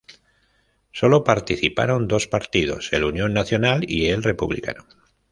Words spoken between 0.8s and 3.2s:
Solo participaron dos partidos, el